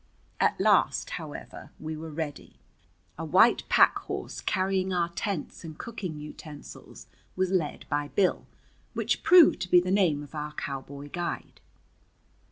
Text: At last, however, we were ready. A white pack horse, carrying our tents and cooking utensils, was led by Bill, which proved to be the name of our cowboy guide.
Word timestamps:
At 0.39 0.59
last, 0.59 1.11
however, 1.21 1.69
we 1.79 1.95
were 1.95 2.09
ready. 2.09 2.55
A 3.19 3.23
white 3.23 3.69
pack 3.69 3.99
horse, 3.99 4.41
carrying 4.41 4.91
our 4.91 5.09
tents 5.09 5.63
and 5.63 5.77
cooking 5.77 6.19
utensils, 6.19 7.05
was 7.35 7.51
led 7.51 7.85
by 7.87 8.07
Bill, 8.07 8.47
which 8.95 9.21
proved 9.21 9.61
to 9.61 9.69
be 9.69 9.79
the 9.79 9.91
name 9.91 10.23
of 10.23 10.33
our 10.33 10.53
cowboy 10.53 11.09
guide. 11.11 11.61